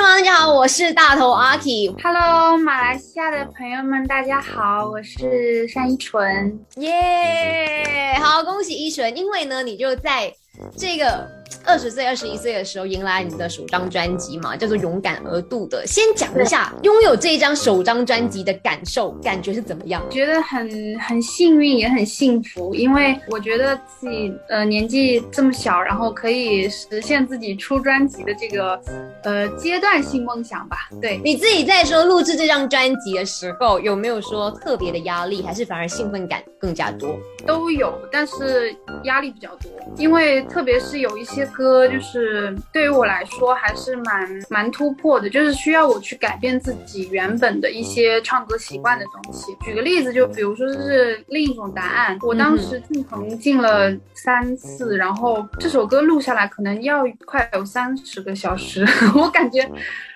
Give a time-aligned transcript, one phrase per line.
[0.00, 1.94] 大家好，我是大头阿 K。
[2.02, 6.58] Hello，马来西亚的朋友们，大家好，我是单依纯。
[6.76, 10.32] 耶好，恭喜依纯，因为呢，你就在
[10.78, 11.28] 这个
[11.64, 15.86] 二十岁、二十一岁的时候迎来你的首张专辑嘛，叫做《勇敢而度》的。
[15.86, 20.02] 先讲一下拥有这一张首张专辑的感受，感觉是怎么样？
[20.10, 28.80] 觉得很很幸运，也很幸福，因为我觉得自己呃年纪这么小，然后可以实现自己出专辑的这个
[29.24, 30.88] 呃阶段性梦想吧。
[31.00, 37.16] 对，你自己在说录制这张专辑的时候，有没有说特别的压力，还是反而兴奋感更加多？
[37.46, 38.74] 都有，但是
[39.04, 49.54] 压力比较多，因为特别是有一些歌，就是对于我来说还是蛮蛮突破的，就是需要我去改变自己原本的一些唱歌习惯的东西。
[49.62, 59.68] 举个例子，就比如说是另一种答案，我当时进棚进了三次，然后这首歌录下来可能要快有三十个小时， 我感觉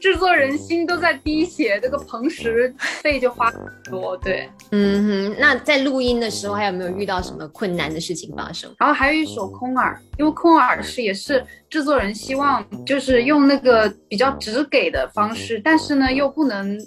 [0.00, 4.48] 制作人心都在滴血，这个棚时费就花很多，对。
[4.70, 8.74] 嗯哼，那在录音的时候，还有没有遇到什么困难的事情发生？
[8.78, 16.78] 然后还有一首《空耳》，因为《空耳》是也是制作人希望就是用那个比较直给的方式，但是呢又不能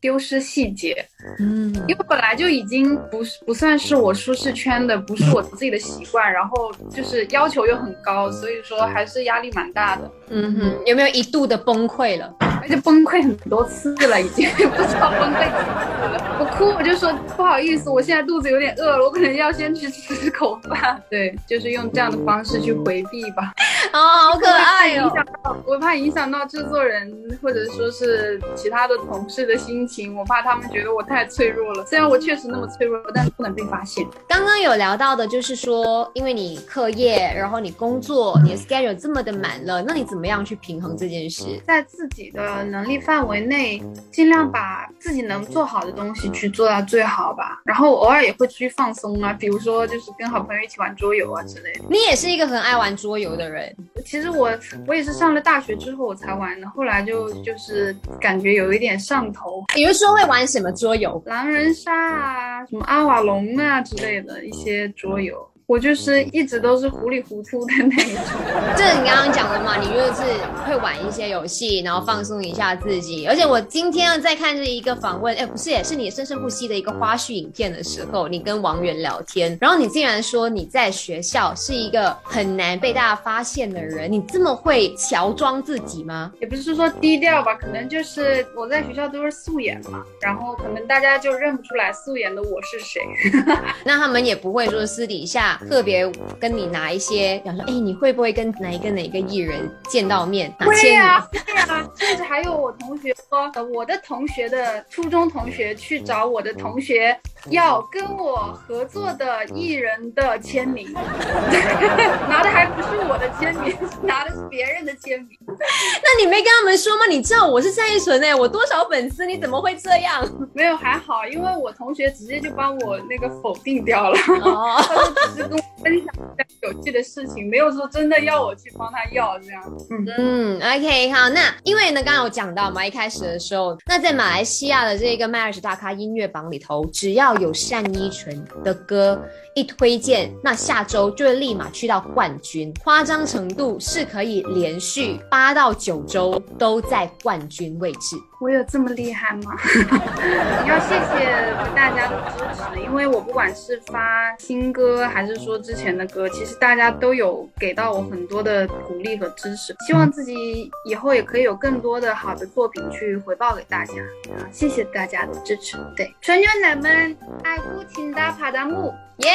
[0.00, 0.94] 丢失细节，
[1.40, 12.34] 嗯，因为本来就已经不是不算是我舒适圈的，不是我自己的习惯，然后就是要求又很高，所以说还是压力蛮大的，嗯哼，有没有一度的崩溃了？
[12.64, 16.36] 而且崩溃很多次了，已经 不知道崩溃几次了。
[16.40, 21.00] 我哭我就说不好意思，我现在肚子有点饿了，我可能要先去吃口饭。
[21.10, 23.52] 对，就是用这样的方式去回避吧。
[23.92, 25.04] 哦，好可爱哦！
[25.04, 27.12] 影响到我怕影响到制作人
[27.42, 31.84] 或者说是其他的同事的心情，我怕他们觉得我太脆弱了。
[31.84, 34.04] 虽然我确实那么脆弱，但不能被发现。
[34.26, 41.44] 刚刚有聊到的，就是说，因为你课业，然后你工作，你的 schedule 这么的满了，那你怎么样去平衡这件事？
[41.66, 47.60] 在自己的能力范围内，尽量把自己能做好的东西去做到最好吧。
[47.64, 51.80] 然后偶尔也会出去放松啊，比如说就是跟好朋友一起玩桌游啊之类的。
[51.90, 53.74] 你也是一个很爱玩桌游的人，
[54.04, 54.50] 其实我
[54.86, 61.22] 我也是上了大学之后我才玩的，后来就就是感觉有一点上头，比如说会玩什么桌游？
[61.26, 65.34] 狼人杀啊，什么阿瓦隆啊之类的一些桌游。
[65.66, 68.24] 我就是一直都是糊里糊涂的那一种。
[68.76, 70.22] 这你刚刚讲的嘛，你就是
[70.66, 73.26] 会玩一些游戏，然后放松一下自己。
[73.26, 86.30] 而且我今天在看这一个访问，哎，不是，也是你生生不息的一个花絮影片的时候，你跟王源聊天，然后你竟然说你在学校是一个很难被大家发现的人，你这么会乔装自己吗？
[86.40, 93.00] 也不是说低调吧，可能就是我在学校都是素颜嘛，然后可能大家就认不出来素颜的我是谁。
[93.84, 96.10] 那他们也不会说私底下特别
[96.40, 100.52] 跟你拿一些，比方说，哎，你会不会跟哪一个哪一个艺人见到面？
[100.60, 107.18] 会呀、会啊、甚至还有我同学说，呃，我的同学的初中同学去找我的同学
[107.50, 110.90] 要跟我合作的艺人的签名，
[112.28, 115.38] 拿的还不是我的签名，拿的是别人的签名。
[115.46, 117.06] 那你没跟他们说吗？
[117.08, 119.26] 你知道我是单依纯哎，我多少粉丝？
[119.26, 120.26] 你怎么会这样？
[120.54, 124.18] 没有还好，因为我同学直接就帮我那个否定掉了。
[124.42, 129.62] 哦， 他说只是跟我分享一下有趣的事情，没有说真的要我去帮他要这样。
[129.90, 139.20] 嗯，嗯，OK，好，那因为呢，刚刚有讲到嘛，一开始的时候，那在马来西亚的这个麦二十大咖音乐榜里头，只要有单依纯的歌
[139.54, 148.16] 一推荐，那下周就会立马去到冠军，夸张程度是可以连续八到九周都在冠军位置。
[148.44, 149.56] 我有这么厉害吗？
[150.68, 151.32] 要谢谢
[151.74, 159.74] 大家的支持，因为我不管是发新歌，还是说之前的歌，其实大家都有给到我很多的鼓励和支持。
[159.86, 163.94] 希望自己以后也可以有更多的好的作品去回报给大家
[164.36, 164.44] 啊！
[164.52, 165.78] 谢谢大家的支持。
[165.96, 169.30] 对，纯牛奶们，爱哭请打帕达木，耶、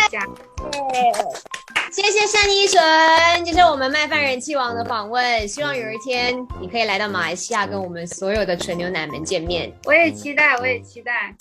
[0.00, 0.26] 大家。
[2.00, 5.48] 谢谢单依纯，接受我们麦饭人气王的访问。
[5.48, 9.72] 希望有一天你可以来到马来西亚，跟我们所有的纯牛奶们见面。
[9.84, 11.34] 我也期待，我也期待。